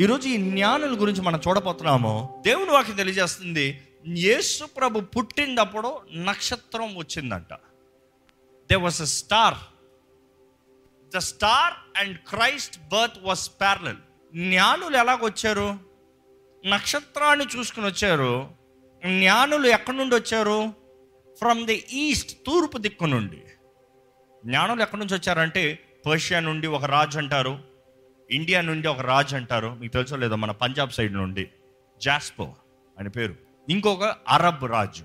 [0.00, 2.42] ఈరోజు ఈ జ్ఞానుల గురించి మనం చూడబోతున్నాము.
[2.46, 7.54] దేవుని వాకి తెలియజేస్తుంది యేసు ప్రభు పుట్టినప్పుడు నక్షత్రం వచ్చిందంట.
[8.70, 9.54] There was a star
[11.14, 13.96] the star and Christ birth was parallel
[14.34, 15.78] జ్ఞానులు ఎలాగొచ్చారు
[16.66, 18.50] నక్షత్రాన్ని చూసుకుని వచ్చారు.
[19.06, 20.72] జ్ఞానులు ఎక్కడి నుండి వచ్చారు?
[21.38, 23.42] ఫ్రమ్ ది ఈస్ట్ తూర్పు దిక్కు నుండి.
[24.46, 27.67] జ్ఞానులు ఎక్కడి నుంచి వచ్చారంటే పర్షియా నుండి ఒక రాజు అంటారు.
[28.30, 29.74] ఇండియా నుండి ఒక రాజు అంటారు.
[29.74, 31.50] మీకు తెలుసో లేదో మన పంజాబ్ సైడ్ నుండి.
[32.02, 32.54] జాస్పో
[32.98, 33.36] అని పేరు.
[33.68, 35.04] ఇంకొక అరబ్ రాజు.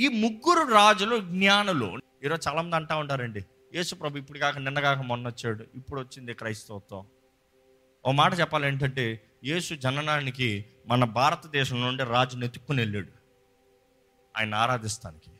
[0.00, 1.98] ఈ ముగ్గురు రాజులు జ్ఞానులు.
[2.24, 3.44] ఈరోజు చాలామంది అంటా ఉంటారండి.
[3.74, 5.64] యేసు ప్రభు ఇప్పుడు కాక నిన్న కాక మొన్న వచ్చాడు.
[5.74, 7.06] ఇప్పుడు వచ్చింది క్రైస్తవత్వం.
[8.06, 13.08] ఓ మాట చెప్పాలి ఏంటంటే యేసు జననానికి మన భారతదేశం నుండి రాజుని ఎత్తుక్కుని వెళ్ళాడు.
[14.36, 15.30] ఆయన ఆరాధిస్తానికి.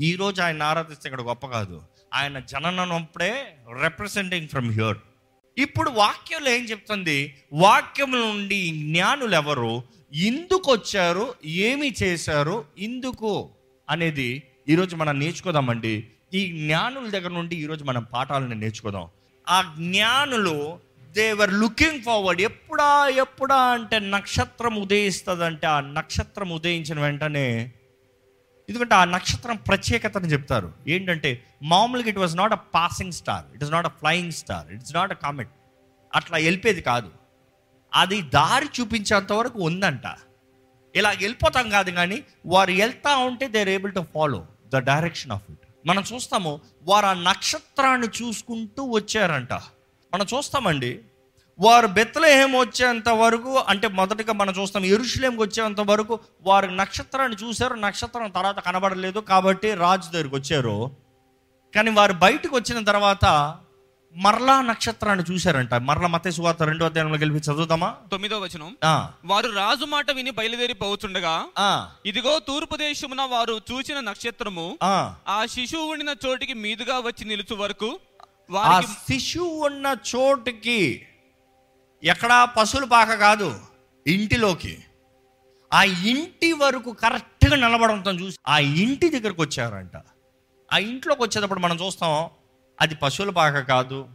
[0.00, 1.82] ఈరోజు ఆయన ఆరాధిస్తే ఇక్కడ గొప్ప కాదు.
[2.14, 4.98] ఆయన జననప్పుడే రిప్రజెంటింగ్ ఫ్రమ్ హియర్
[5.58, 7.34] ఇప్పుడు వాక్యంలో ఏం చెప్తుంది?
[7.52, 9.82] వాక్యం నుండి జ్ఞానులు ఎవరు
[10.14, 13.50] ఎందుకు వచ్చారు ఏమి చేశారు ఇందుకు
[13.90, 16.06] అనేది ఈరోజు మనం నేర్చుకోదామండి.
[16.34, 19.08] ఈ జ్ఞానుల దగ్గర నుండి ఈరోజు మనం పాఠాలను నేర్చుకుదాం.
[19.48, 20.78] ఆ జ్ఞానులు
[21.12, 27.72] దేవర్ లుకింగ్ ఫార్వర్డ్ ఎప్పుడా ఎప్పుడా అంటే నక్షత్రం ఉదయిస్తుంది అంటే ఆ నక్షత్రం ఉదయించిన వెంటనే
[28.68, 30.72] ఎందుకంటే ఆ నక్షత్రం ప్రత్యేకతను చెప్తారు.
[30.88, 31.30] ఏంటంటే
[31.62, 35.12] మామూలుగా it was not a passing star it is not a flying star it's not
[35.12, 35.52] a comet
[36.14, 37.10] అట్లా వెళ్ళిపోయేది కాదు.
[37.94, 40.06] అది దారి చూపించేంత వరకు ఉందంట.
[40.94, 45.50] ఇలా వెళ్ళిపోతాం కాదు కానీ వారు వెళ్తా ఉంటే they are able to follow the direction of
[45.50, 49.52] it మనం చూస్తాము వారు ఆ నక్షత్రాన్ని చూసుకుంటూ వచ్చారంట.
[50.14, 50.90] మనం చూస్తామండి
[51.58, 58.30] వారు బెత్తలేహం వచ్చేంత వరకు అంటే మొదటగా మనం చూస్తాం ఎరుషులేంకి వచ్చేంత వరకు వారు నక్షత్రాన్ని చూశారు నక్షత్రం
[58.30, 60.90] తర్వాత కనబడలేదు కాబట్టి రాజు దగ్గరికి వచ్చారు.
[61.74, 63.24] కానీ వారు బయటకు వచ్చిన తర్వాత
[64.16, 65.74] మరలా నక్షత్రాన్ని చూశారంట.
[65.74, 67.96] మరలా మత సువార్త రెండో అధ్యాయంలో గెలిపి చదువుతామా?
[68.12, 68.76] తొమ్మిదో వచనం.
[69.24, 75.46] వారు రాజు మాట విని బయలుదేరి పోతుండగా ఆ, ఇదిగో తూర్పు దేశమున వారు చూచిన నక్షత్రము ఆ.
[75.46, 77.54] శిశువు ఉండిన చోటికి మీదుగా వచ్చి నిలుచు
[78.50, 81.06] వారికి శిశువు ఉన్న చోటుకి
[82.04, 83.60] ఎక్కడా పశువుల పాక కాదు
[84.06, 84.78] ఇంటిలోకి.
[85.72, 89.90] ఆ ఇంటి వరకు కరెక్ట్గా నిలబడంతో చూసి ఆ ఇంటి దగ్గరకు వచ్చారంట.
[90.72, 92.30] ఆ ఇంట్లోకి వచ్చేటప్పుడు మనం చూస్తాం
[92.80, 94.08] అది పశువుల పాక కాదు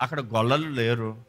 [0.00, 1.24] అక్కడ గొల్లలు లేరు.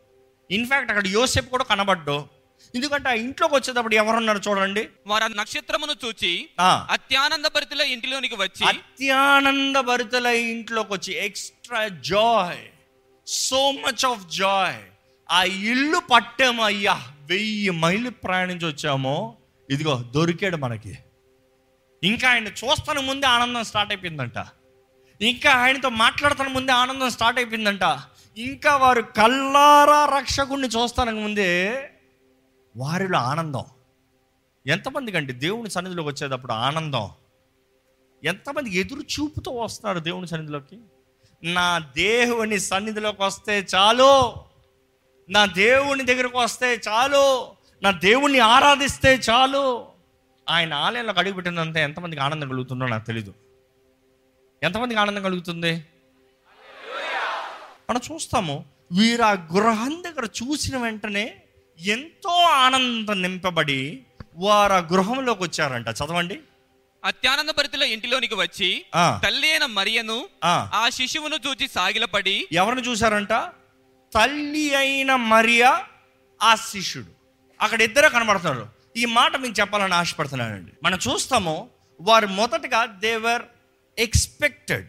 [0.52, 2.28] ఇన్ఫ్యాక్ట్ అక్కడ యోసెఫ్ కూడా కనబడ్డు.
[2.76, 4.90] ఎందుకంటే ఆ ఇంట్లోకి వచ్చేటప్పుడు ఎవరున్నారు చూడండి?
[5.08, 6.88] వారు నక్షత్రమును చూచి ఆ.
[6.92, 12.66] అత్యానంద పరిధిలో ఇంటిలోనికి వచ్చి అత్యానంద భరితల ఇంట్లోకి వచ్చి extra joy.
[13.28, 14.82] So much of joy.
[15.32, 19.38] ఆ ఇల్లు పట్టాము అయ్యా వెయ్యి మైళ్ళు ప్రయాణించి వచ్చామో
[19.70, 20.98] ఇదిగో దొరికాడు మనకి.
[22.04, 24.38] ఇంకా ఆయన చూస్తాను ముందే ఆనందం స్టార్ట్ అయిపోయిందంట.
[25.22, 27.82] ఇంకా ఆయనతో మాట్లాడుతాను ముందే ఆనందం స్టార్ట్ అయిపోయిందంట.
[28.38, 31.90] ఇంకా వారు కల్లారా రక్షకుడిని చూస్తానికి ముందే
[32.78, 33.64] వారిలో ఆనందం.
[34.68, 37.10] ఎంతమందికి అంటే దేవుని సన్నిధిలోకి వచ్చేటప్పుడు ఆనందం?
[38.24, 40.80] ఎంతమంది ఎదురు చూపుతో వస్తున్నారు దేవుని సన్నిధిలోకి?
[41.44, 44.36] నా దేవుని సన్నిధిలోకి వస్తే చాలు.
[45.30, 47.48] నా దేవుని దగ్గరకు వస్తే చాలు.
[47.84, 49.88] నా దేవుణ్ణి ఆరాధిస్తే చాలు.
[50.50, 53.34] ఆయన ఆలయంలోకి అడుగుపెట్టినంత ఎంతమందికి ఆనందం కలుగుతుందో నాకు తెలీదు.
[54.64, 55.86] ఎంతమందికి ఆనందం కలుగుతుంది?
[57.90, 61.36] మనం చూస్తాము వీరు ఆ గృహం దగ్గర చూసిన వెంటనే
[61.80, 64.04] ఎంతో ఆనందం నింపబడి
[64.36, 65.88] వారు ఆ గృహంలోకి వచ్చారంట.
[65.88, 66.40] చదవండి.
[67.06, 68.86] అత్యానంద పరిధిలో ఇంటిలోనికి వచ్చి.
[69.24, 70.70] తల్లి అయిన మరియను ఆ.
[70.74, 73.32] ఆ శిశువును చూచి సాగిలపడి ఎవరిని చూశారంట?
[74.16, 75.84] తల్లి అయిన మరియా
[76.44, 77.08] ఆ శిష్యుడు.
[77.62, 78.70] అక్కడ ఇద్దరు కనబడుతున్నారు.
[78.98, 80.72] ఈ మాట మీకు చెప్పాలని ఆశపడుతున్నానండి.
[80.84, 81.70] మనం చూస్తాము
[82.02, 83.42] వారు మొదటగా దేవర్
[84.00, 84.88] ఎక్స్పెక్టెడ్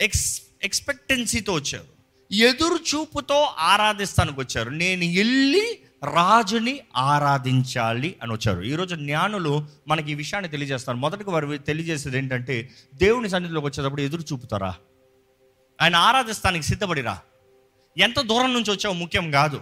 [0.00, 1.84] ఎక్స్ ఎక్స్పెక్టెన్సీతో వచ్చారు.
[2.34, 4.70] ఎదురు చూపుతో ఆరాధిస్తానికి వచ్చారు.
[4.70, 8.62] నేను వెళ్ళి రాజుని ఆరాధించాలి అని వచ్చారు.
[8.62, 10.96] ఈరోజు జ్ఞానులు మనకి ఈ విషయాన్ని తెలియజేస్తారు.
[10.96, 14.74] మొదటికి వారు తెలియజేసేది ఏంటంటే దేవుని సన్నిధిలోకి వచ్చేటప్పుడు ఎదురు చూపుతారా?
[15.82, 17.20] ఆయన ఆరాధిస్తానికి సిద్ధపడిరా?
[17.98, 19.60] ఎంత దూరం నుంచి వచ్చావు ముఖ్యం కాదు.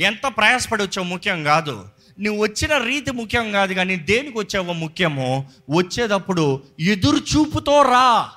[0.00, 1.88] ఎంత ప్రయాసపడి వచ్చావు ముఖ్యం కాదు.
[2.20, 8.30] నువ్వు వచ్చిన రీతి ముఖ్యం కాదు కానీ దేనికి వచ్చావో ముఖ్యమో వచ్చేటప్పుడు ఎదురు చూపుతో రా.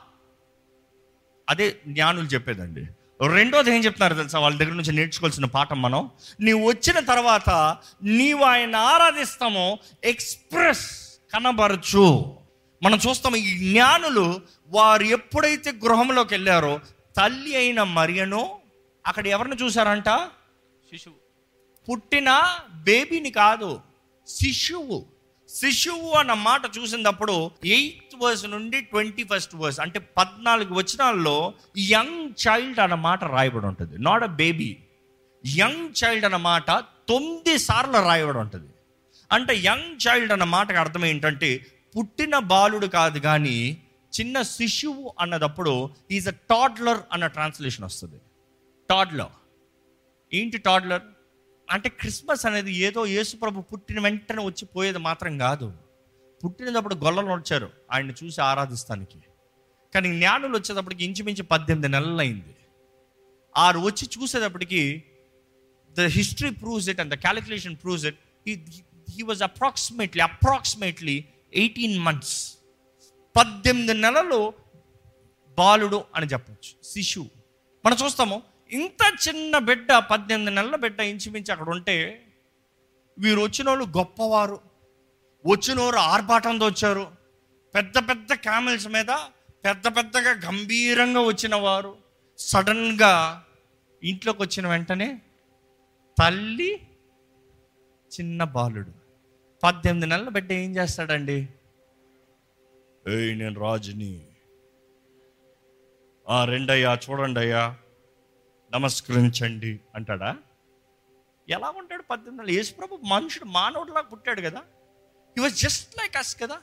[1.50, 2.86] అదే జ్ఞానులు చెప్పేదండి.
[3.28, 4.40] రెండోది ఏం చెప్తున్నారు తెలుసా?
[4.40, 6.10] వాళ్ళ దగ్గర నుంచి నేర్చుకోవాల్సిన పాఠం మనం.
[6.40, 10.92] నీవు వచ్చిన తర్వాత నీవు ఆయన ఆరాధిస్తామో ఎక్స్ప్రెస్
[11.34, 12.36] కనబరచు.
[12.84, 16.80] మనం చూస్తాం ఈ జ్ఞానులు వారు ఎప్పుడైతే గృహంలోకి వెళ్ళారో
[17.18, 18.63] తల్లి అయిన మరియను
[19.06, 20.10] అక్కడ ఎవరిని చూశారంట?
[20.90, 21.16] శిశువు.
[21.90, 22.30] పుట్టిన
[22.74, 23.82] బేబీని కాదు
[24.28, 25.06] శిశువు.
[25.50, 32.80] శిశువు అన్న మాట చూసినప్పుడు ఎయిత్ వర్స్ నుండి ట్వంటీ ఫస్ట్ వర్స్ అంటే పద్నాలుగు వచనాల్లో యంగ్ చైల్డ్
[32.80, 33.98] అన్న మాట రాయబడి ఉంటుంది.
[33.98, 34.78] Not a baby
[35.46, 36.72] young child అన్న మాట
[37.10, 38.72] తొమ్మిది సార్లు రాయబడి ఉంటుంది.
[39.32, 41.66] అంటే యంగ్ చైల్డ్ అన్న మాటకు అర్థం ఏంటంటే
[41.98, 43.78] పుట్టిన బాలుడు కాదు కానీ
[44.20, 48.20] చిన్న శిశువు అన్నదప్పుడు ఈజ్ అ టాడ్లర్ అన్న ట్రాన్స్లేషన్ వస్తుంది.
[48.94, 49.34] టాడ్లర్
[50.34, 51.02] ఏంటి టాడ్లర్
[51.70, 55.74] అంటే క్రిస్మస్ అనేది ఏదో యేసుప్రభు పుట్టిన వెంటనే వచ్చి పోయేది మాత్రం కాదు.
[56.46, 57.72] పుట్టినప్పుడు గొల్లలు వచ్చారు.
[57.92, 59.20] ఆయన్ని చూసి ఆరాధిస్తానికి.
[59.94, 62.56] కానీ జ్ఞానులు వచ్చేటప్పటికి ఇంచుమించు పద్దెనిమిది నెలలు అయింది
[63.58, 65.04] ఆరు వచ్చి చూసేటప్పటికి
[65.98, 68.20] the history proves it and the calculation proves it
[69.10, 72.58] he was approximately approximately eighteen months
[73.38, 74.54] పద్దెనిమిది నెలలు
[75.58, 76.84] బాలుడు అని చెప్పచ్చు.
[76.84, 77.30] శిశువు.
[77.86, 82.26] మనం చూస్తాము ఇంత చిన్న బిడ్డ పద్దెనిమిది నెలల బిడ్డ ఇంచుమించి అక్కడ ఉంటే
[83.20, 84.60] వీరు వచ్చిన వాళ్ళు గొప్పవారు.
[85.46, 87.12] వచ్చిన వారు ఆర్భాటంతో వచ్చారు.
[87.76, 89.12] పెద్ద పెద్ద క్యామెల్స్ మీద
[89.66, 91.98] పెద్ద పెద్దగా గంభీరంగా వచ్చిన వారు
[92.38, 93.46] సడన్గా
[94.04, 95.22] ఇంట్లోకి వచ్చిన వెంటనే
[96.20, 96.72] తల్లి
[98.12, 98.92] చిన్న బాలుడు.
[99.64, 101.48] పద్దెనిమిది నెలల బిడ్డ ఏం చేస్తాడండి?
[103.08, 104.26] ఏయ్ నేను రాజుని.
[106.30, 107.78] ఆ రెండయ్యా చూడండి అయ్యా
[108.74, 110.38] నమస్కరించండి అంటాడా?
[111.50, 114.60] ఎలా ఉంటాడు పద్దెనిమిది నెలలు యేసుప్రభు మనుషుడు మానవుడిలాగా పుట్టాడు కదా.
[115.38, 116.62] He was just like us కదా.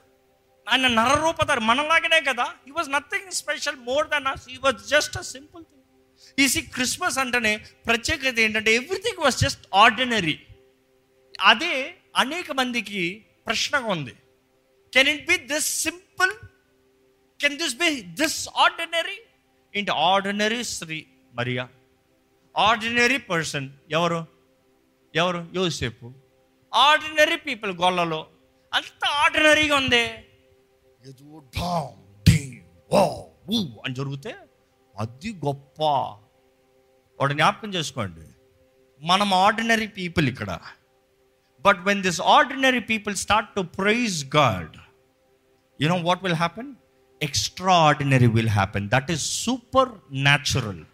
[0.68, 2.44] ఆయన నరరూపధారి మనలాగనే కదా.
[2.44, 6.60] He was nothing special more than us he was just a simple thing ఈ సి
[6.60, 10.38] క్రిస్మస్ అంటేనే ప్రత్యేకత ఏంటంటే ఎవ్రీథింగ్ వాజ్ జస్ట్ ఆర్డినరీ
[11.40, 14.14] అదే అనేక మందికి ప్రశ్నగా ఉంది.
[14.94, 16.32] Can it be this simple
[17.40, 19.18] can this be this ordinary
[19.76, 19.90] ఏంటి?
[19.90, 21.68] Ordinary Shri Mariya.
[22.56, 24.26] Ordinary person ఎవరు?
[25.14, 25.48] ఎవరు?
[25.54, 26.12] యోసేపు.
[26.74, 28.26] ఆర్డినరీ పీపుల్ గొల్లలో
[28.74, 30.04] అంత ఆర్డినరీగా ఉంది.
[31.06, 34.36] ఏదో డామ్, డీమ్, ఓ, ఊ అని జరిగితే
[34.98, 35.82] అది గొప్ప.
[37.20, 38.20] వాడు జ్ఞాపకం చేసుకోండి.
[39.06, 40.58] మనం ఆర్డినరీ పీపుల్ ఇక్కడ.
[41.60, 44.76] But when this ordinary people start to praise God
[45.82, 46.74] you know what will happen
[47.74, 49.44] extraordinary will happen that is
[50.12, 50.84] supernatural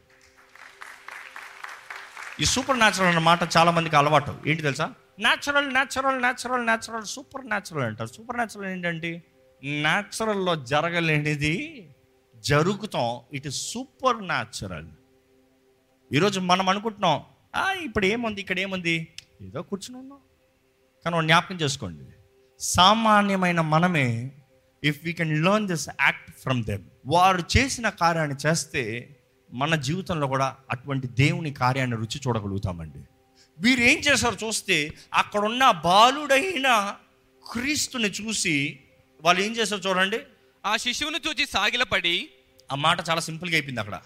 [2.40, 4.38] ఈ సూపర్ న్యాచురల్ అన్న మాట చాలా మందికి అలవాటు.
[4.46, 4.94] ఏంటి తెలుసా?
[5.20, 7.04] Natural natural natural natural
[7.46, 8.08] supernatural అంటారు.
[8.08, 9.22] సూపర్ న్యాచురల్ ఏంటంటే
[9.64, 11.88] న్యాచురల్లో జరగలేనిది
[12.36, 13.20] జరుగుతాం.
[13.32, 14.88] ఇట్ ఇస్ సూపర్ న్యాచురల్
[16.12, 17.22] ఈరోజు మనం అనుకుంటున్నాం
[17.56, 18.40] "ఆ, ఇప్పుడు ఏముంది?
[18.40, 19.08] ఇక్కడ ఏముంది?
[19.42, 20.18] ఏదో కూర్చుని ఉన్నాం.
[21.04, 22.04] కానీ జ్ఞాపకం చేసుకోండి.
[22.60, 24.30] సామాన్యమైన మనమే
[24.84, 29.15] if we can learn this act from them వారు చేసిన కార్యాన్ని చేస్తే
[29.52, 32.98] మన జీవితంలో కూడా అటువంటి దేవుని కార్యాన్ని రుచి చూడగలుగుతామండి.
[33.58, 36.94] వీరు ఏం చేశారు చూస్తే అక్కడున్న బాలుడైన
[37.52, 38.80] క్రీస్తుని చూసి
[39.20, 40.20] వాళ్ళు ఏం చేశారు చూడండి.
[40.66, 42.30] ఆ శిశువును చూచి సాగిలపడి
[42.72, 44.00] ఆ మాట చాలా సింపుల్గా అయిపోయింది అక్కడ.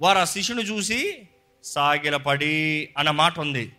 [0.00, 1.28] వారు ఆ శిష్యుని చూసి
[1.64, 3.72] సాగిలపడి అన్న మాట ఉంది.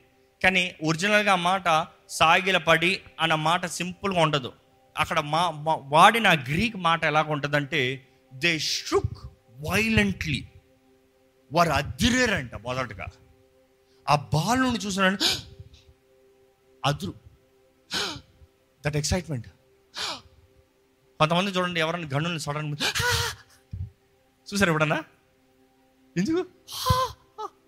[0.43, 4.53] కానీ ఒరిజినల్గా ఆ మాట సాగిలపడి అన్న మాట సింపుల్గా ఉండదు.
[4.97, 9.17] అక్కడ మా మా- వాడిన గ్రీక్ మాట ఎలాగ ఉంటుందంటే దే షుక్
[9.59, 10.43] వైలెంట్లీ
[11.51, 13.07] వారు అదిరేరంట మొదటగా
[14.07, 15.29] ఆ బాలుని చూసినంటే
[16.83, 17.13] అదురు
[18.83, 19.47] దట్ ఎక్సైట్మెంట్
[21.19, 22.69] కొంతమంది చూడండి ఎవరైనా గన్నుని సడన్
[24.47, 24.99] చూసారు ఎప్పుడన్నా
[26.15, 26.41] ఎందుకు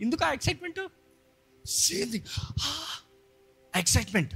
[0.02, 0.80] ఎందుకు ఆ ఎక్సైట్మెంట్
[1.66, 2.14] సేమ్
[3.74, 4.34] ఎక్సైట్మెంట్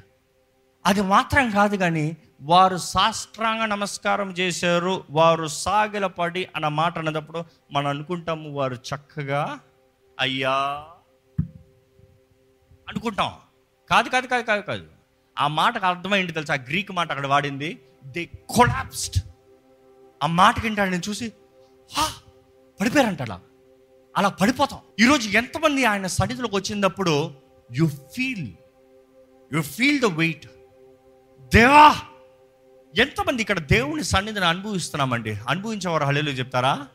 [0.86, 2.06] అది మాత్రం కాదు కానీ
[2.42, 7.40] వారు సాష్టాంగ నమస్కారం చేశారు వారు సాగిలపడి అన్న మాట అన్నప్పుడు
[7.72, 9.42] మనం అనుకుంటాము వారు చక్కగా
[10.20, 10.56] అయ్యా
[12.88, 13.32] అనుకుంటాం.
[13.90, 14.86] కాదు కాదు కాదు కాదు కాదు.
[15.38, 16.52] ఆ మాటకు అర్థమైంది తెలుసు?
[16.52, 17.70] ఆ గ్రీక్ మాట అక్కడ వాడింది.
[18.06, 19.20] దే కొలాప్స్డ్
[20.22, 21.28] ఆ మాట వింటాడు నేను చూసి
[22.80, 23.38] పడిపోయారంట అలా.
[24.16, 24.80] అలా పడిపోతాం.
[25.00, 27.14] ఈరోజు ఎంతమంది ఆయన సన్నిధిలోకి వచ్చినప్పుడు
[27.70, 28.48] you feel
[29.52, 30.48] you feel the weight
[31.52, 31.86] దేవా!
[32.96, 35.38] ఎంతమంది ఇక్కడ దేవుని సన్నిధిని అనుభవిస్తున్నామండి?
[35.48, 36.88] అనుభవించేవారు హలేలు చెప్తారా?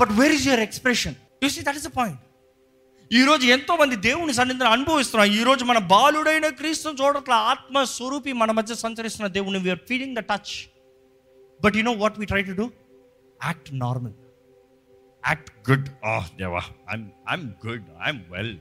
[0.00, 2.20] But where is your expression you see that is the point
[3.12, 5.30] ఈరోజు ఎంతో మంది దేవుని సన్నిధిని అనుభవిస్తున్నాం.
[5.30, 9.58] ఈరోజు మన బాలుడైన క్రీస్తుని చూడట్ల ఆత్మ స్వరూపి మన మధ్య సంచరిస్తున్న దేవుని.
[9.58, 10.68] We are feeling the touch
[11.64, 12.70] but you know what we try to do
[13.44, 14.12] act normal
[15.26, 18.58] act good ఆ దేవా I'm I'm good I'm well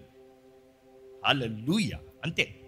[2.24, 2.63] అంతే.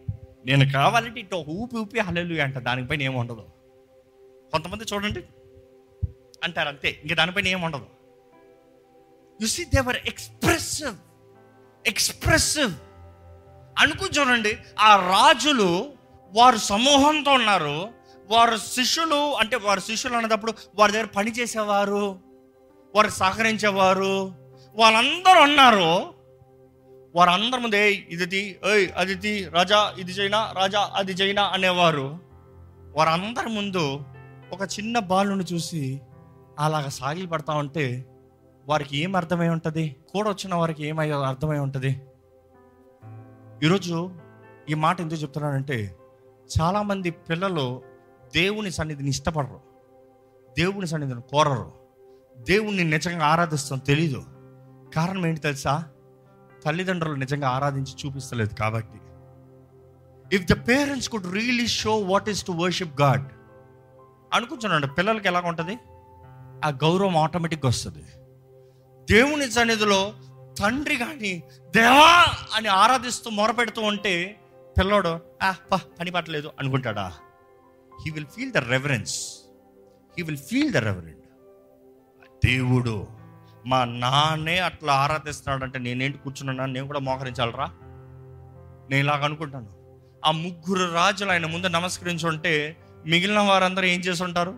[0.46, 2.58] నేను కావాలంటే ఇటు ఊపి ఊపి హల్లెలూయా అంట.
[2.58, 3.46] దానిపైన ఏమి ఉండదు.
[4.52, 5.24] కొంతమంది చూడండి
[6.44, 7.00] అంటారు అంతే.
[7.04, 7.86] ఇంకా దానిపైన ఏమి ఉండదు.
[9.42, 10.96] You see they're expressive
[11.88, 12.74] expressive
[13.80, 15.94] అనుకుని చూడండి ఆ రాజులు
[16.34, 17.90] వారు సమూహంతో ఉన్నారు.
[18.30, 22.20] వారు శిష్యులు అంటే వారు శిష్యులు అన్నప్పుడు వారి దగ్గర పని చేసేవారు
[22.96, 24.36] వారు సహకరించేవారు
[24.76, 26.15] వాళ్ళందరూ ఉన్నారు
[27.16, 32.20] వారందరి ముందు ఏ ఇది తీ, ఏయ్ అది తీ, రాజా ఇది చైనా రాజా అది చైనా అనేవారు.
[32.96, 34.00] వారందరి ముందు
[34.52, 36.02] ఒక చిన్న బాలుని చూసి
[36.60, 38.06] అలాగ సాగిలి పడతా ఉంటే
[38.68, 39.96] వారికి ఏం అర్థమై ఉంటుంది?
[40.10, 42.02] కూడా వచ్చిన వారికి ఏమై అర్థమై ఉంటుంది?
[43.64, 44.12] ఈరోజు
[44.70, 45.96] ఈ మాట ఎందుకు చెప్తున్నానంటే
[46.62, 47.82] చాలామంది పిల్లలు
[48.36, 49.60] దేవుని సన్నిధిని ఇష్టపడరు.
[50.58, 51.72] దేవుని సన్నిధిని కోరరు.
[52.38, 54.24] దేవుణ్ణి నిజంగా ఆరాధిస్తాం తెలీదు.
[54.96, 55.84] కారణం ఏంటి తెలుసా?
[56.66, 59.00] తల్లిదండ్రులు నిజంగా ఆరాధించి చూపిస్తలేదు కాబట్టి.
[60.36, 63.26] If the parents could really show what is to worship God
[64.34, 65.76] అనుకుంటున్నాడు పిల్లలకి ఎలా ఉంటుంది?
[66.66, 68.06] ఆ గౌరవం ఆటోమేటిక్గా వస్తుంది.
[69.08, 70.02] దేవుని సన్నిధిలో
[70.60, 71.32] తండ్రి కానీ
[71.76, 72.12] దేవా
[72.56, 74.14] అని ఆరాధిస్తూ మొరపెడుతూ ఉంటే
[74.78, 75.12] పిల్లోడు
[75.44, 77.08] ఆ పా పని పట్టలేదు అనుకుంటాడా?
[78.02, 79.16] He will feel the reverence
[80.18, 81.26] he will feel the reverent
[82.46, 82.96] దేవుడు
[83.66, 86.74] మా నాన్నే అట్లా ఆరాధిస్తున్నాడంటే నేనేంటి కూర్చున్నాను?
[86.74, 87.66] నేను కూడా మోకరించాలరా
[88.90, 89.70] నేను ఇలాగ అనుకుంటాను.
[90.26, 94.54] ఆ ముగ్గురు రాజులు ఆయన ముందు నమస్కరించుంటే మిగిలిన వారందరూ ఏం చేసి ఉంటారు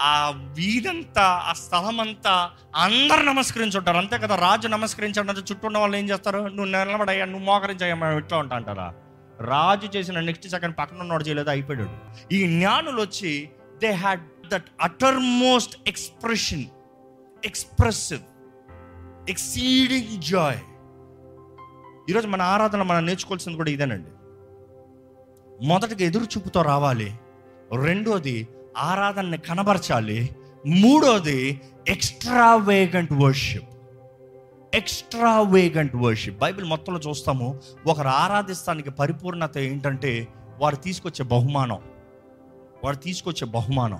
[0.00, 3.96] ఆ వీధంతా ఆ స్థలం అంతా అందరు నమస్కరించుంటారు.
[3.96, 6.38] అంతే కదా రాజు నమస్కరించాడంటే చుట్టూ ఉన్న వాళ్ళు ఏం చేస్తారు?
[6.38, 8.94] నువ్వు నిలబడయ్యా నువ్వు మోకరించయ్యా ఇట్లా ఉంటా అంటారా?
[9.40, 11.88] రాజు చేసిన నెక్స్ట్ సెకండ్ పక్కన ఉన్నవాడు చేయలేదు అయిపోయాడు.
[12.34, 14.64] ఈ జ్ఞానులు వచ్చి they had that
[15.18, 16.64] uttermost expression
[17.44, 18.20] expressive
[19.30, 20.58] exceeding joy
[22.10, 24.10] ఈరోజు మన ఆరాధన మనం నేర్చుకోవాల్సింది కూడా ఇదేనండి.
[25.66, 27.14] మొదటిగా ఎదురు చూపుతో రావాలి
[27.84, 31.60] రెండోది ఆరాధనని కనబరచాలి మూడోది
[32.56, 33.64] extravagant worship
[35.40, 40.28] extravagant worship Bible మొత్తంలో చూస్తాము ఒకరు ఆరాధిస్తానికి పరిపూర్ణత ఏంటంటే
[40.58, 41.78] వారు తీసుకొచ్చే బహుమానం
[42.84, 43.98] వారు తీసుకొచ్చే బహుమానం.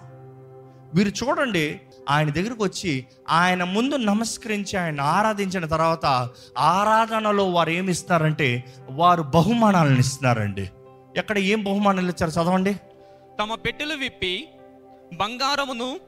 [0.94, 8.74] వీరు చూడండి ఆయన దగ్గరకు వచ్చి ఆయన ముందు నమస్కరించి ఆయన ఆరాధించిన తర్వాత ఆరాధనలో వారు ఏమి ఇస్తారంటే
[8.90, 10.70] వారు బహుమానాలను ఇస్తున్నారండి.
[11.16, 12.80] ఎక్కడ ఏం బహుమానాలు ఇచ్చారు చదవండి.
[13.40, 14.48] తమ పెట్టెలు విప్పి
[15.14, 16.00] బంగారమును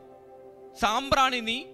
[0.83, 1.67] సాంబ్రాణిని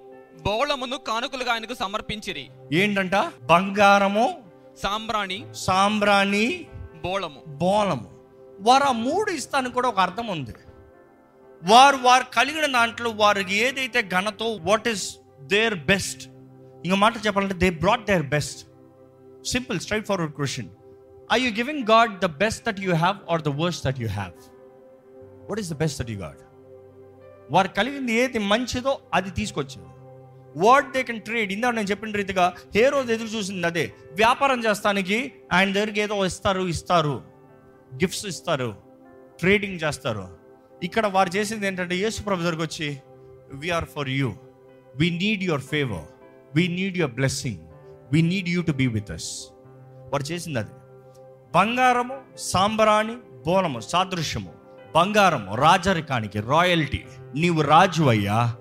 [0.42, 2.48] బోళమును కానుకలుగా ఆయనకు సమర్పించిరి.
[2.72, 3.14] ఏంటంట?
[3.42, 4.34] బంగారము
[4.82, 6.66] సాంబ్రాణి సాంబ్రాణి
[7.04, 8.06] బోళము బోలము.
[8.60, 10.50] వారు ఆ మూడు ఇస్తానికి కూడా ఒక అర్థం ఉంది.
[11.62, 16.28] వారు వారు కలిగిన దాంట్లో వారికి ఏదైతే ఘనతో వాట్ ఈస్ దేర్ బెస్ట్
[16.84, 18.68] ఇంకో మాట చెప్పాలంటే they brought their best
[19.48, 20.68] simple straightforward question
[21.32, 24.32] I you giving God the best that you have or the worst that you have
[25.50, 26.36] what is the best that you God
[27.50, 29.88] వారు కలిగింది ఏది మంచిదో అది తీసుకొచ్చింది
[30.56, 33.92] what they can trade ఇందాక నేను చెప్పిన రీతిగా ఏ రోజు ఎదురు చూసింది అదే.
[34.12, 37.22] వ్యాపారం చేస్తానికి ఆయన దగ్గరికి ఏదో ఇస్తారు ఇస్తారు.
[37.94, 38.76] గిఫ్ట్స్ ఇస్తారు.
[39.40, 40.38] ట్రేడింగ్ చేస్తారు.
[40.82, 42.97] ఇక్కడ వారు చేసింది ఏంటంటే యేసు ప్రభు దగ్గరకు వచ్చి
[43.52, 44.35] we are for you
[44.97, 46.06] we need your favour
[46.54, 47.58] we need your blessing
[48.12, 49.52] we need you to be with us
[50.12, 50.70] వారు చేసింది అది.
[51.54, 53.16] బంగారము సాంబరాణి
[53.47, 54.52] బోనము సాదృశ్యము
[54.94, 57.04] బంగారము రాజరికానికి రాయల్టీ.
[57.35, 58.56] నీవు రాజు అయ్యా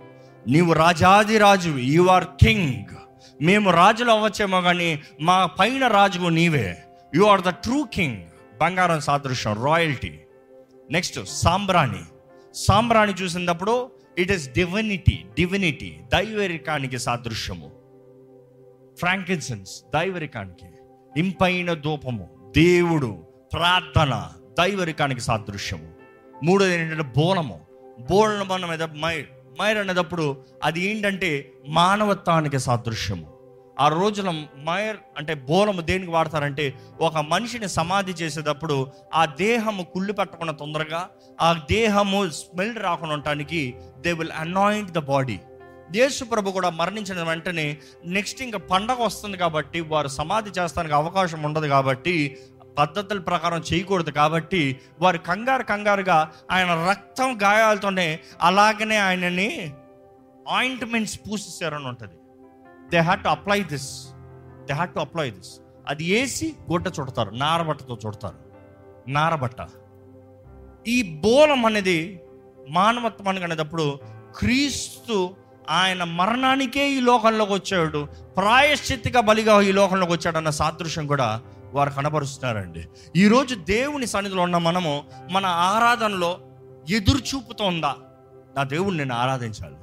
[0.47, 2.93] నీవు రాజాది రాజు యు ఆర్ కింగ్
[3.41, 6.77] మేము రాజులు అవ్వచ్చేమో కానీ మా పైన రాజు నీవే.
[7.15, 8.23] You are the true king
[8.61, 10.19] బంగారం సాదృశ్యం రాయల్టీ.
[10.91, 12.03] నెక్స్ట్ సాంబ్రాణి.
[12.53, 17.71] సాంబ్రాణి చూసినప్పుడు ఇట్ ఇస్ డివినిటీ డివినిటీ దైవరికానికి సాదృశ్యము.
[18.97, 20.65] ఫ్రాంకిన్సెన్స్ దైవరికానికి.
[21.19, 24.29] ఇంపైన దూపము దేవుడు ప్రార్థన
[24.59, 25.91] దైవరికానికి సాదృశ్యము.
[26.43, 27.61] మూడోది ఏంటంటే బోనము
[27.99, 29.25] బోనం అన్న మైర్
[29.61, 33.36] మైర్ అనేటప్పుడు అది ఏంటంటే మానవత్వానికి సాదృశ్యము.
[33.77, 34.29] ఆ రోజున
[34.67, 36.65] మైర్ అంటే బోలము దేనికి వాడతారంటే
[37.01, 38.77] ఒక మనిషిని సమాధి చేసేటప్పుడు
[39.13, 41.01] ఆ దేహము కుళ్ళు పెట్టకుండా తొందరగా
[41.39, 43.61] ఆ దేహము స్మెల్ రాకుండా ఉండటానికి
[44.01, 45.37] they will anoint the body
[45.95, 47.67] Yesu ప్రభు కూడా మరణించిన వెంటనే
[48.07, 52.15] నెక్స్ట్ ఇంకా పండగ వస్తుంది కాబట్టి వారు సమాధి చేస్తానికి అవకాశం ఉండదు కాబట్టి
[52.77, 54.63] పద్ధతుల ప్రకారం చేయకూడదు కాబట్టి
[55.01, 56.17] వారు కంగారు కంగారుగా
[56.51, 58.07] ఆయన రక్తం గాయాలతోనే
[58.41, 59.49] అలాగనే ఆయనని
[60.49, 62.17] ఆయింట్మెంట్స్ పూసిస్తారని ఉంటుంది.
[62.91, 64.07] They had to apply this
[64.65, 68.35] they had to apply this అది వేసి గుడ్డ చుడతారు నారబట్టతో చుడతారు.
[69.07, 69.67] నారబట్ట
[70.87, 72.21] ఈ బోలం అనేది
[72.69, 73.99] మానవత్వం అనేటప్పుడు
[74.37, 75.35] క్రీస్తు
[75.69, 81.41] ఆయన మరణానికే ఈ లోకంలోకి వచ్చాడు ప్రాయశ్చిత్తిగా బలిగా ఈ లోకంలోకి వచ్చాడు అన్న సాదృశ్యం కూడా
[81.73, 82.87] వారు కనబరుస్తున్నారండి.
[83.15, 86.39] ఈరోజు దేవుని సన్నిధిలో ఉన్న మనము మన ఆరాధనలో
[86.89, 87.95] ఎదురుచూపుతో ఉందా
[88.55, 89.75] నా దేవుణ్ణి నేను ఆరాధించాలి.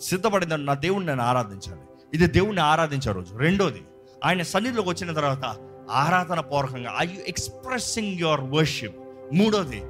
[0.00, 1.80] సిద్ధపడిందని నా దేవుణ్ణి నేను ఆరాధించాలి.
[2.14, 3.36] ఇది దేవుణ్ణి ఆరాధించే రోజు.
[3.36, 3.82] రెండోది
[4.24, 5.56] ఆయన సన్నిధిలోకి వచ్చిన తర్వాత
[5.90, 8.96] ఆరాధన పూర్వకంగా I you expressing your worship
[9.34, 9.82] మూడోది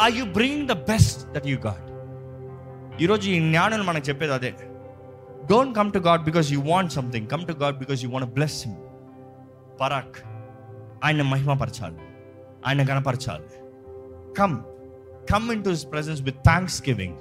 [0.00, 1.86] I you bring the best that you God
[3.02, 4.50] ఈరోజు ఈ జ్ఞానం మనకు చెప్పేది అదే.
[5.50, 8.68] Don't come to God because you want something come to God because you want bless
[8.68, 8.76] him
[9.80, 10.16] Parag
[11.04, 11.98] ఆయన మహిమపరచాలి.
[12.66, 13.48] ఆయన గణపరచాలి.
[14.34, 14.56] Come
[15.32, 16.36] come into his presence with
[16.88, 17.16] thanksgiving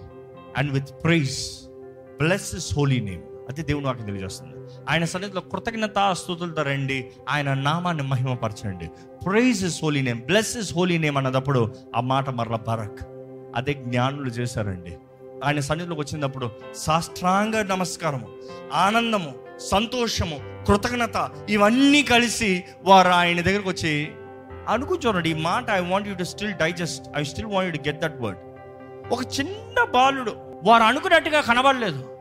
[0.58, 1.70] and with praise
[2.18, 4.54] bless his holy name అది దేవుని వాకి తెలియజేస్తుంది.
[4.90, 7.12] ఆయన సన్నిధిలో కృతజ్ఞత స్థుతులతో రండి.
[7.30, 8.90] ఆయన నామాన్ని మహిమపరచండి.
[9.25, 13.00] Praise his holy name bless his holy name అన్నదప్పుడు ఆ మాట మరల బరక్.
[13.56, 14.98] అదే జ్ఞానులు చేశారండి.
[15.46, 18.28] ఆయన సన్నిధిలోకి వచ్చినప్పుడు సాష్టాంగ నమస్కారము
[18.74, 24.12] ఆనందము సంతోషము కృతజ్ఞత ఇవన్నీ కలిసి వారు ఆయన దగ్గరకు వచ్చి
[24.68, 28.02] అనుకుంటున్నాడు ఈ మాట I want you to still digest I still want you to get
[28.02, 28.40] that word
[29.14, 30.34] ఒక చిన్న బాలుడు
[30.64, 32.14] వారు అనుకున్నట్టుగా కనబడలేదు.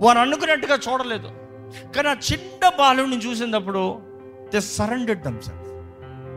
[0.00, 1.30] వారు అనుకున్నట్టుగా చూడలేదు.
[1.92, 3.82] కానీ ఆ చిన్న బాలుని చూసినప్పుడు
[4.48, 5.68] the surrendered themself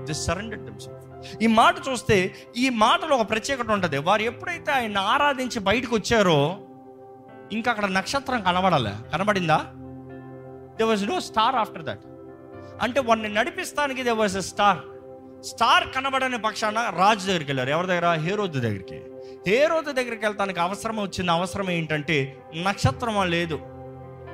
[0.06, 1.01] the surrendered themself
[1.41, 3.98] ఈ మాట చూస్తే ఈ మాటలో ఒక ప్రత్యేకత ఉంటుంది.
[3.98, 6.58] వారు ఎప్పుడైతే ఆయన ఆరాధించి బయటకు వచ్చారో
[7.51, 8.94] ఇంకా అక్కడ నక్షత్రం కనబడాలి.
[9.12, 9.58] కనబడిందా?
[10.77, 12.06] There was no star after that
[12.82, 14.77] అంటే వాడిని నడిపిస్తానికి there was a star
[15.41, 17.70] star కనబడని పక్షాన రాజు దగ్గరికి వెళ్ళారు.
[17.70, 18.12] ఎవరి దగ్గర?
[18.13, 19.00] హేరోద్ దగ్గరికి.
[19.48, 23.60] హేరోద్ దగ్గరికి వెళ్తానికి అవసరం వచ్చిన అవసరం ఏంటంటే నక్షత్రం లేదు.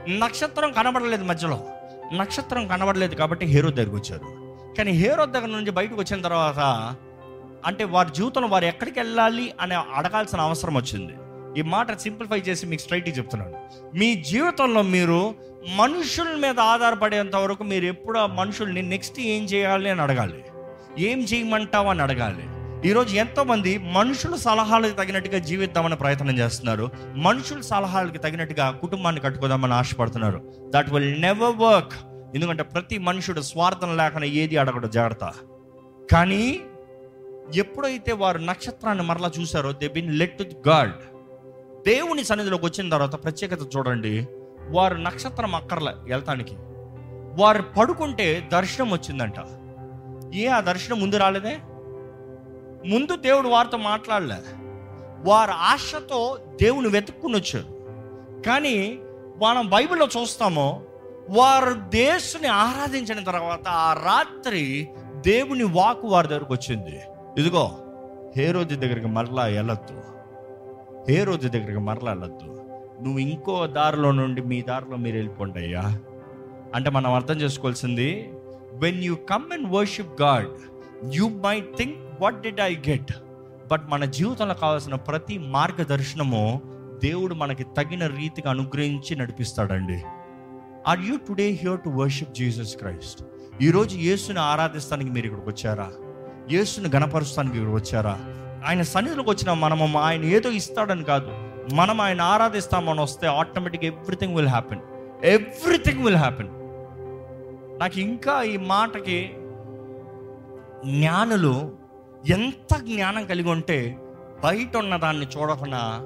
[0.10, 1.68] నక్షత్రం కనబడలేదు మధ్యలో.
[2.14, 4.48] నక్షత్రం కనబడలేదు కాబట్టి హేరో దగ్గరికి వచ్చారు.
[4.78, 6.96] కానీ హేరో దగ్గర నుంచి బయటకు వచ్చిన తర్వాత
[7.66, 11.14] అంటే వారి జీవితంలో వారు ఎక్కడికి వెళ్ళాలి అని అడగాల్సిన అవసరం వచ్చింది.
[11.60, 13.54] ఈ మాట సింప్లిఫై చేసి మీకు స్ట్రైట్గా చెప్తున్నాను.
[13.98, 15.36] మీ జీవితంలో మీరు
[15.76, 20.44] మనుషుల మీద ఆధారపడేంత వరకు మీరు ఎప్పుడు ఆ మనుషుల్ని నెక్స్ట్ ఏం చేయాలి అని అడగాలి.
[21.00, 22.57] ఏం చేయమంటావు అని అడగాలి.
[22.88, 26.90] ఈరోజు ఎంతోమంది మనుషుల సలహాలకు తగినట్టుగా జీవిద్దామని ప్రయత్నం చేస్తున్నారు.
[27.16, 30.54] మనుషుల సలహాలకు తగినట్టుగా కుటుంబాన్ని కట్టుకోదామని ఆశపడుతున్నారు.
[30.70, 31.94] దట్ విల్ నెవర్ వర్క్
[32.36, 35.34] ఎందుకంటే ప్రతి మనుషుడు స్వార్థం లేకుండా ఏది అడగడు జాగ్రత్త.
[36.12, 36.60] కానీ
[37.56, 40.92] ఎప్పుడైతే వారు నక్షత్రాన్ని మరలా చూశారో they been led to God
[41.88, 44.28] దేవుని సన్నిధిలోకి వచ్చిన తర్వాత ప్రత్యేకత చూడండి.
[44.70, 46.56] వారు నక్షత్రం అక్కర్లే వెళ్తానికి.
[47.42, 49.36] వారు పడుకుంటే దర్శనం వచ్చిందంట.
[50.36, 51.58] ఏ ఆ దర్శనం ముందు రాలేదే?
[52.86, 54.36] ముందు దేవుడు వారితో మాట్లాడలే.
[55.30, 57.78] వారు ఆశతో దేవుని వెతుక్కుని వచ్చారు
[58.42, 59.00] కానీ
[59.44, 60.82] మనం బైబిల్లో చూస్తామో
[61.30, 67.00] వారు దేశుని ఆరాధించిన తర్వాత ఆ రాత్రి దేవుని వాకు వారి దగ్గరకు వచ్చింది.
[67.38, 67.72] ఇదిగో
[68.38, 70.02] హే రోజు దగ్గరికి మరలా వెళ్ళొద్దు.
[71.12, 72.46] హే రోజు దగ్గరికి మరలా వెళ్ళొద్దు.
[73.02, 76.00] నువ్వు ఇంకో దారిలో నుండి మీ దారిలో మీరు వెళ్ళిపోండి అయ్యా.
[76.76, 78.34] అంటే మనం అర్థం చేసుకోవాల్సింది
[78.74, 80.48] when you come and worship God
[81.16, 83.14] you may think what did I get
[83.72, 86.62] but మన జీవితంలో కావాల్సిన ప్రతి మార్గదర్శనము
[87.04, 90.04] దేవుడు మనకి తగిన రీతిగా అనుగ్రహించి నడిపిస్తాడండి.
[90.88, 93.24] Are you today here to worship Jesus Christ
[93.62, 95.92] ఈరోజు యేసుని ఆరాధిస్తానికి మీరు ఇక్కడికి వచ్చారా?
[96.52, 98.20] యేసుని గణపరుస్తానికి ఇక్కడికి వచ్చారా?
[98.68, 101.32] ఆయన సన్నిధిలోకి వచ్చిన మనము ఆయన ఏదో ఇస్తాడని కాదు.
[101.76, 104.80] మనం ఆయన ఆరాధిస్తామని వస్తే automatic everything will happen
[105.24, 106.48] everything will happen
[107.80, 109.32] నాకు ఇంకా ఈ మాటకి
[110.86, 111.72] జ్ఞానులు
[112.30, 113.98] ఎంత జ్ఞానం కలిగి ఉంటే
[114.44, 116.06] బయట ఉన్న దాన్ని చూడకుండా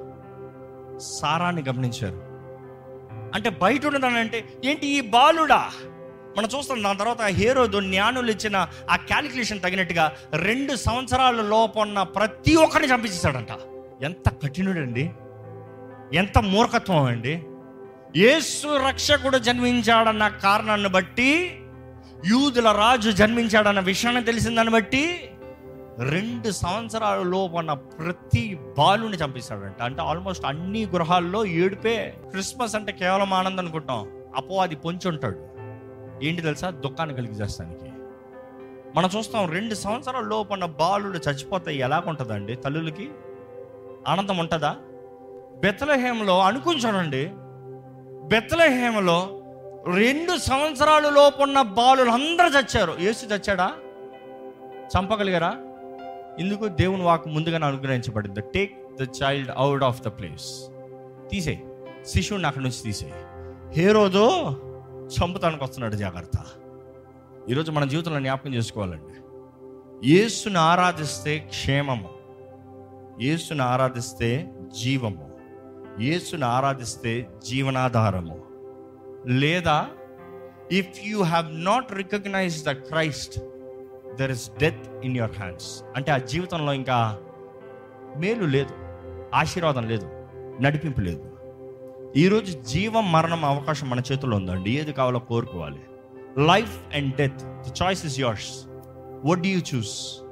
[0.98, 2.16] సారాన్ని గమనించారు.
[3.34, 5.70] అంటే బయట ఉన్నదాన్ని అంటే ఏంటి ఈ బాలుడా?
[6.38, 12.94] మనం చూస్తాం దాని తర్వాత హేరోదు జ్ఞానులు ఇచ్చిన ఆ క్యాలిక్యులేషన్ తగినట్టుగా రెండు సంవత్సరాల లోపున్న ప్రతి ఒక్కరిని
[12.94, 13.48] చంపించేశాడంట
[14.02, 15.10] ఎంత కఠినుడండి.
[16.14, 17.42] ఎంత మూర్ఖత్వం అండి.
[18.16, 21.60] యేసు రక్షకుడు జన్మించాడన్న కారణాన్ని బట్టి
[22.26, 25.31] యూదుల రాజు జన్మించాడన్న విషయాన్ని తెలిసిందని బట్టి
[26.10, 29.82] రెండు సంవత్సరాల లోపన్న ప్రతి బాలుని చంపేశాడంట.
[29.82, 35.48] అంటే ఆల్మోస్ట్ అన్ని గృహాల్లో ఏడుపే క్రిస్మస్ అంటే కేవలం ఆనందం అనుకుంటాం అపో అది పొంచి ఉంటాడు.
[36.24, 36.70] ఏంటి తెలుసా?
[36.70, 37.92] దుఃఖాన్ని కలిగి చేస్తానికి.
[38.96, 43.10] మనం చూస్తాం రెండు సంవత్సరాల లోపన్న బాలుడు చచ్చిపోతే ఎలాగుంటుందండి తల్లులకి
[44.08, 44.76] ఆనందం ఉంటుందా?
[45.60, 47.30] బెత్తలహేమలో అనుకుంటానండి
[48.28, 49.42] బెత్తలహేమలో
[49.94, 52.96] రెండు సంవత్సరాలు లోపున్న బాలులు అందరూ చచ్చారు.
[53.00, 53.72] యేసు చచ్చాడా?
[54.98, 55.56] చంపగలిగారా?
[56.38, 58.40] ఇందుకు దేవుని వాకు ముందుగానే అనుగ్రహించబడింది.
[58.40, 60.68] Take the child out of the place
[61.30, 61.62] తీసే
[62.06, 63.12] శిశువుని అక్కడి నుంచి తీసే
[63.72, 64.56] హేరోదో
[65.06, 66.38] చంపుతానికి వస్తున్నాడు జాగ్రత్త.
[67.50, 69.14] ఈరోజు మన జీవితంలో జ్ఞాపకం చేసుకోవాలండి.
[70.10, 72.08] యేసును ఆరాధిస్తే క్షేమము.
[73.20, 75.30] యేసును ఆరాధిస్తే జీవము.
[76.00, 78.44] యేసును ఆరాధిస్తే జీవనాధారము.
[79.26, 79.86] లేదా
[80.72, 83.40] if you have not recognize the Christ
[84.18, 87.18] there is death in your hands అంటే ఆ జీవితంలో ఇంకా
[88.16, 88.74] మేలు లేదు
[89.34, 90.06] ఆశీర్వాదం లేదు
[90.60, 91.28] నడిపింపు లేదు.
[92.16, 94.70] ఈరోజు జీవం మరణం అవకాశం మన చేతుల్లో ఉందండి.
[94.70, 95.80] ఏది కావాలో కోరుకోవాలి.
[96.38, 98.66] Life and death the choice is yours
[99.26, 100.22] do you choose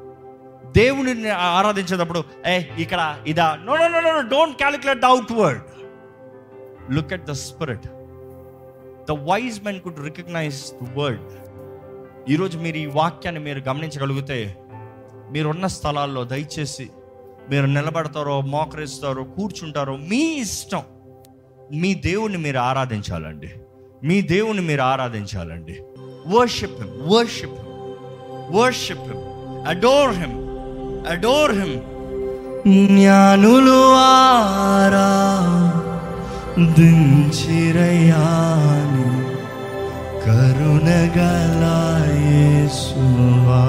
[0.77, 3.59] దేవుని ఆరాధించేటప్పుడు ఏ ఇక్కడ ఇదా.
[3.65, 5.63] No no no no don't calculate the outward
[6.93, 7.87] look at the spirit
[9.09, 11.50] the wise men could recognize the word
[12.29, 14.57] ఈరోజు మీరు ఈ వాక్యాన్ని మీరు గమనించగలిగితే
[15.31, 16.91] మీరున్న స్థలాల్లో దయచేసి
[17.51, 20.83] మీరు నిలబడతారో మోకరిస్తారో కూర్చుంటారో మీ ఇష్టం.
[21.73, 23.55] మీ దేవుణ్ణి మీరు ఆరాధించాలండి.
[24.05, 25.81] మీ దేవుణ్ణి మీరు ఆరాధించాలండి.
[26.27, 27.67] Worship him worship him
[28.57, 30.51] worship him adore him
[31.07, 31.81] adore him
[32.87, 35.11] జ్ఞానులు ఆరా
[36.73, 39.20] దించిరయాని
[42.28, 43.64] కరుణగలాయేసువా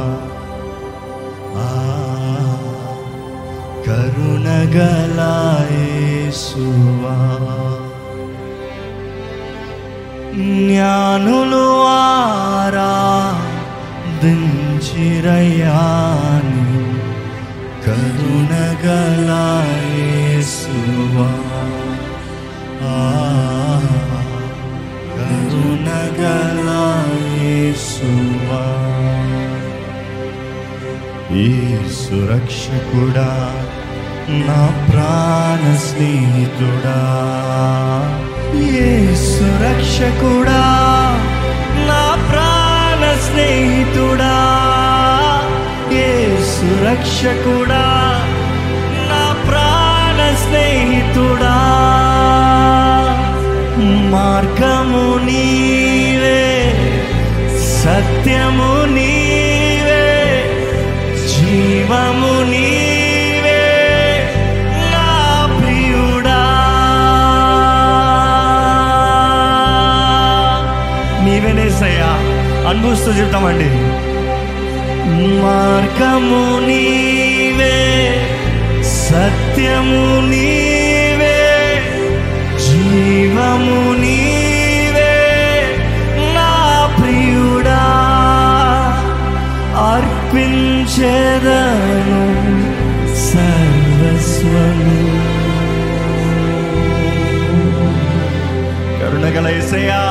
[1.59, 1.69] ఆ
[5.79, 7.17] కరుణగలాయేసువా
[10.37, 12.93] జ్ఞానులు ఆరా
[14.23, 15.55] దించిరయాని
[19.99, 21.29] కరుణగలాయేసువా
[22.89, 22.97] ఆ
[26.02, 26.62] కరుణగలాయేసువా
[31.36, 33.54] ఈ సురక్షకుడా
[34.30, 37.00] నా ప్రాణ స్నేహితుడా.
[38.58, 40.64] ఏ సురక్షకుడా
[41.88, 44.38] నా ప్రాణ స్నేహితుడా.
[45.92, 47.86] ఏ సురక్షకుడా
[49.10, 51.58] నా ప్రాణ స్నేహితుడా.
[54.12, 55.81] మార్గము నీ
[57.82, 60.04] సత్యము నీవే
[61.32, 63.62] జీవము నీవే
[64.91, 65.08] నా
[65.58, 66.39] ప్రియుడా.
[71.26, 72.12] నీవేనేసయ్యా
[72.70, 73.70] అనుభవిస్తూ చెప్తామండి.
[75.44, 77.76] మార్గము నీవే
[79.02, 81.38] సత్యము నీవే
[82.65, 84.17] జీవము నీ
[91.04, 92.20] అర్పించేదను
[93.22, 94.98] సర్వస్వము
[99.00, 100.02] కరుణగల ఏసయ్యా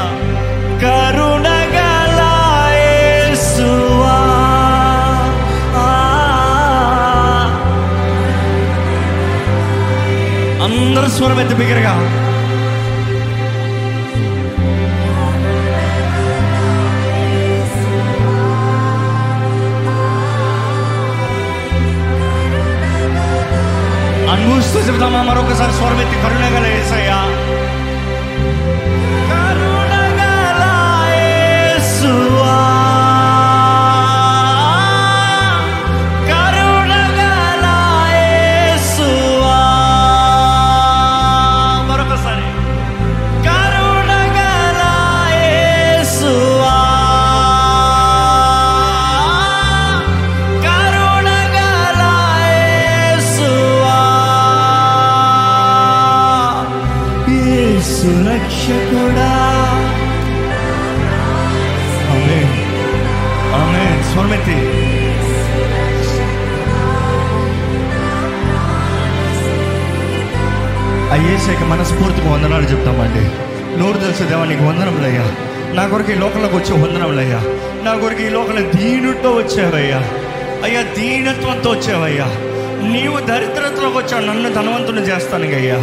[0.82, 2.20] కరుణగల
[2.78, 4.16] యేసువా
[5.80, 5.86] ఆ.
[24.32, 27.18] అనుభవిస్తూ చెబుతామా మరొకసారి స్వరం ఎత్తి కరుణగల ఏసయ్యా
[71.50, 73.24] అయ్యేసాక మనస్ఫూర్తిగా వందనాలు చెప్తామండి.
[73.80, 75.32] నోరు తెలిసే దేవా నీకు వందనములయ్యా.
[75.74, 77.38] నా కొరకు ఈ లోకంలోకి వచ్చే వందనములయ్యా.
[77.84, 79.98] నా కొరకు ఈ లోకంలో దీనుతో వచ్చావయ్యా.
[80.64, 82.24] అయ్యా దీనత్వంతో వచ్చావయ్యా.
[82.88, 85.74] నీవు దరిద్రతలోకి వచ్చావు నన్ను ధనవంతుని చేస్తానుగయ్యా.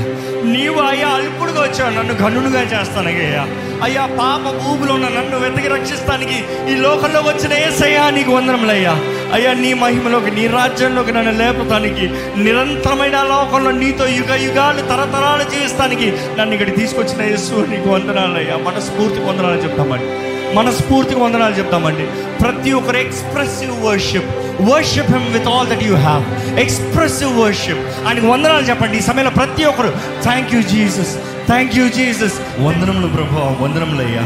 [0.51, 3.47] నీవు అయ్యా అల్పుడుగా వచ్చావు నన్ను గనుడుగా చేస్తానుగయ్యా.
[3.83, 8.99] అయ్యా పాప భూమిలో ఉన్న నన్ను వెతికి రక్షిస్తానికి ఈ లోకంలో వచ్చిన ఏసయ్యా నీకు వందనములయ్యా.
[9.35, 12.05] అయ్యా నీ మహిమలోకి నీ రాజ్యంలోకి నన్ను లేపటానికి
[12.45, 19.59] నిరంతరమైన లోకంలో నీతో యుగ యుగాలు తరతరాలు జీవిస్తానికి నన్ను ఇక్కడ తీసుకొచ్చిన యేసు నీకు వందనాలయ్యా మనస్ఫూర్తి వందనాలు
[19.65, 20.07] చెప్తామండి.
[20.55, 22.05] మనస్ఫూర్తిగా వందనాలు చెప్తామండి.
[22.41, 24.29] ప్రతి ఒక్కరు expressive worship
[24.71, 26.23] worship him with all that you have
[26.63, 28.97] expressive worship ఆయనకు వందనాలు చెప్పండి.
[28.97, 29.91] ఈ సమయంలో ప్రతి ఒక్కరు
[30.27, 31.13] thank you Jesus
[31.47, 32.37] thank you Jesus
[32.67, 34.25] వందనములు ప్రభు వందనములయ్యా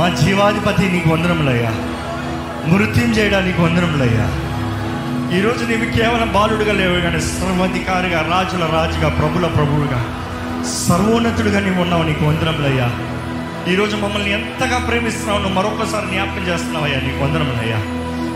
[0.00, 1.72] మా జీవాధిపతి నీకు వందనములయ్యా
[2.72, 4.26] నృత్యం చేయడానికి వందనములయ్యా.
[5.38, 10.04] ఈరోజు నీవు కేవలం బాలుడుగా లేవు కానీ సర్వాధికారిగా రాజుల రాజుగా ప్రభుల ప్రభువుగా
[10.88, 12.90] సర్వోన్నతుడుగా నీవు ఉన్నావు నీకు వందనములయ్యా.
[13.72, 17.76] ఈరోజు మమ్మల్ని ఎంతగా ప్రేమిస్తున్నావు నువ్వు మరొకసారి జ్ఞాపకం చేస్తున్నావయ్యా నీకు వందనములయ్యా.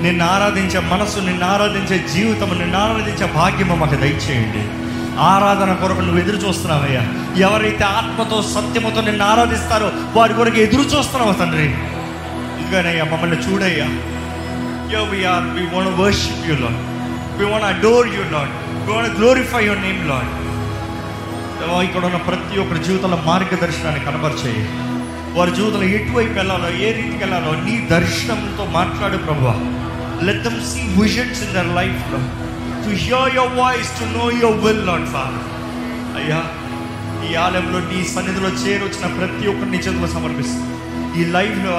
[0.03, 4.69] నిన్ను ఆరాధించే మనసు నిన్ను ఆరాధించే జీవితం నిన్ను ఆరాధించే భాగ్యము మాకు దయచేయండి.
[5.21, 7.03] ఆరాధన కొరకు నువ్వు ఎదురు చూస్తున్నావయ్యా.
[7.49, 11.75] ఎవరైతే ఆత్మతో సత్యముతో నిన్ను ఆరాధిస్తారో వారి కొరకు ఎదురు చూస్తున్నావు తండ్రి.
[12.61, 13.87] ఇదిగానయ్యా మమ్మల్ని చూడయ్యా.
[14.90, 15.42] Here we are.
[15.55, 16.79] We want to worship you, Lord.
[17.38, 18.50] We want to adore you, Lord.
[18.81, 20.29] We want to glorify your name, Lord.
[21.62, 24.62] Oh, ఇక్కడ ఉన్న ప్రతి ఒక్కరి జీవితంలో మార్గదర్శనాన్ని కనబరిచేయి
[25.37, 29.53] వారి జీవితంలో ఎటువైపు వెళ్ళాలో ఏ రీతికి వెళ్ళాలో నీ దర్శనంతో మాట్లాడు ప్రభు
[30.29, 32.03] let them see visions in their life
[32.85, 35.46] to hear your voice to know your will Lord father
[36.20, 36.40] అయ్యా
[37.29, 40.67] ఈ ఆలయంలో నీ సన్నిధిలో చేరొచ్చిన ప్రతి ఒక్కరిని చేతిలో సమర్పిస్తుంది
[41.21, 41.73] ఈ లైవ్లో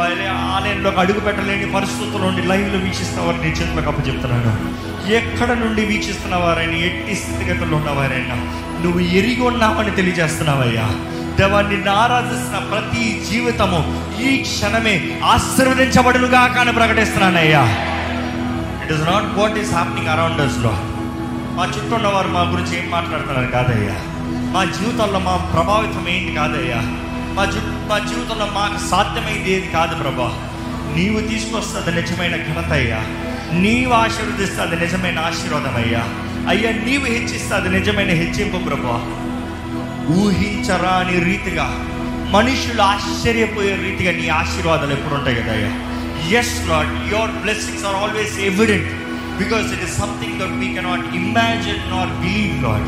[0.55, 4.51] ఆలయంలో అడుగు పెట్టలేని పరిస్థితుల్లో నుండి లైవ్లో వీక్షిస్తున్న వారిని నీ చేతులకు అప్పచెప్తున్నాను.
[5.19, 8.35] ఎక్కడ నుండి వీక్షిస్తున్న వారైనా ఎట్టి స్థితిగతుల్లో ఉన్నవారైనా
[8.83, 10.87] నువ్వు ఎరిగి ఉన్నావని తెలియజేస్తున్నావయ్యా.
[11.39, 13.79] దేవాన్ని ఆరాధిస్తున్న ప్రతి జీవితము
[14.27, 14.95] ఈ క్షణమే
[15.33, 17.63] ఆశీర్వదించబడులుగా కానీ ప్రకటిస్తున్నానయ్యా.
[18.83, 20.73] It is not what is happening around అస్లో
[21.57, 23.97] మా చుట్టూ ఉన్నవారు మా గురించి ఏం మాట్లాడుతున్నారు కాదయ్యా.
[24.53, 26.79] మా జీవితంలో మా ప్రభావితం ఏంటి కాదయ్యా?
[27.33, 27.59] మా జీ
[27.89, 30.29] మా జీవితంలో మాకు సాధ్యమైంది ఏది కాదు ప్రభా.
[30.95, 32.99] నీవు తీసుకొస్తుంది నిజమైన ఘనత అయ్యా.
[33.53, 36.03] నీవు ఆశీర్వదిస్తుంది నిజమైన ఆశీర్వాదం అయ్యా.
[36.49, 38.97] అయ్యా నీవు హెచ్చిస్తుంది నిజమైన హెచ్చింపు ప్రభా.
[40.17, 41.67] ఊహించరాని రీతిగా
[42.31, 45.71] మనుషులు ఆశ్చర్యపోయే రీతిగా నీ ఆశీర్వాదాలు ఎప్పుడు ఉంటాయి కదా అయ్యా.
[46.39, 48.91] Yes Lord your blessings are always evident
[49.37, 52.87] because it is something that we cannot imagine not believe Lord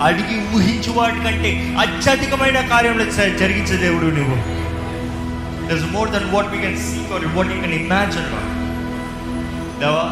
[0.00, 3.04] అడిగి ఊహించు వాటికంటే అత్యధికమైన కార్యంలో
[3.38, 4.36] జరిగించే దేవుడు నువ్వు.
[5.68, 8.30] Thus more than what we can see or what you can imagine
[9.80, 10.06] దేవా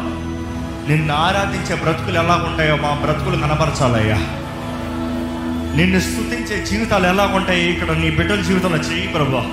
[0.87, 4.19] నిన్ను ఆరాధించే బ్రతుకులు ఎలా ఉంటాయో మా బ్రతుకులు కనపరచాలయ్యా.
[5.75, 9.43] నిన్ను స్థుతించే జీవితాలు ఎలా ఉంటాయి ఇక్కడ నీ బిడ్డల జీవితంలో చెయ్యి ప్రభా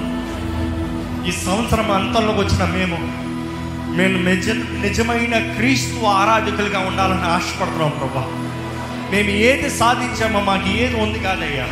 [1.28, 2.98] ఈ సంవత్సరం అంతంలోకి వచ్చిన మేము
[3.96, 4.46] మేము నిజ
[4.80, 8.24] నిజమైన క్రీస్తు ఆరాధకులుగా ఉండాలని ఆశపడుతున్నాం ప్రభా
[9.12, 11.66] మేము ఏది సాధించామో మాకు ఏది ఉంది కాదయ్యా.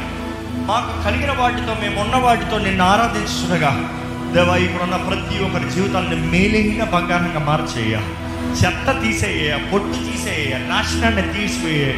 [0.67, 3.73] మాకు కలిగిన వాటితో మేము ఉన్న వాటితో నిన్ను ఆరాధించుండగా
[4.33, 7.97] దేవా ఇప్పుడున్న ప్రతి ఒక్కరి జీవితాన్ని మేలైన బంగారంగా మార్చేయ
[8.63, 11.93] చెత్త తీసేయ పొట్టు తీసేయ నాశనాన్ని తీసివేయ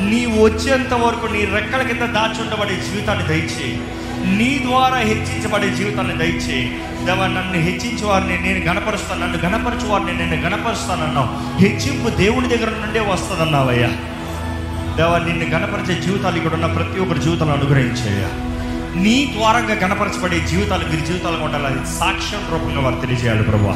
[0.00, 3.76] నీ వచ్చేంత వరకు నీ రెక్కల కింద దాచుండబడే జీవితాన్ని దయచేయి.
[4.36, 6.66] నీ ద్వారా హెచ్చించబడే జీవితాన్ని దయచేయి.
[7.06, 13.00] దేవా నన్ను హెచ్చించే వారిని నేను గణపరుస్తాను నన్ను గణపరచు వారిని నేను గణపరుస్తానన్నావు హెచ్చింపు దేవుని దగ్గర నుండే
[13.00, 13.90] వస్తుందన్నావయ్యా.
[14.96, 18.22] దేవా నిన్ను గణపరిచే జీవితాలు ఇక్కడ ఉన్న ప్రతి ఒక్కరి జీవితాలను అనుగ్రహించేయ
[18.94, 23.72] నీ ద్వారంగా గణపరచబడే జీవితాలు వీరి జీవితాలు ఉండాలి సాక్ష్యం రూపంగా వారు తెలియజేయాలి ప్రభు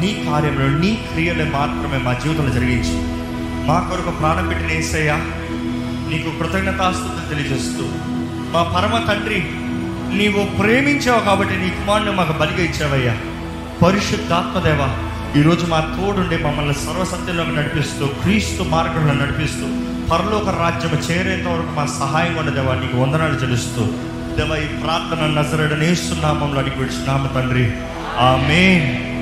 [0.00, 2.96] నీ కార్యంలో నీ క్రియలు మాత్రమే మా జీవితంలో జరిగించి.
[3.66, 5.16] మా కొరకు ప్రాణం పెట్టిన ఏసయ్యా
[6.08, 7.84] నీకు కృతజ్ఞతాస్తుతులు తెలియజేస్తూ
[8.52, 9.40] మా పరమ తండ్రి
[10.16, 13.14] నీవు ప్రేమించావు కాబట్టి నీ కుమారుని మాకు బలిగా ఇచ్చావయ్యా.
[13.82, 14.82] పరిశుద్ధాత్మదేవ
[15.36, 19.66] ఈరోజు మా తోడుండి మమ్మల్ని సర్వసత్యంలోకి నడిపిస్తూ క్రీస్తు మార్గంలో నడిపిస్తూ
[20.10, 23.82] పరలోక రాజ్యం చేరేంత వరకు మా సహాయం ఉండదేవా నీకు వందనాలు చెల్లిస్తూ.
[24.36, 27.72] దేవా ఈ ప్రార్థన నజరడనేస్తున్నామంలో అడిగి విడిచినాము తండ్రి.
[28.18, 29.15] ఆమెన్.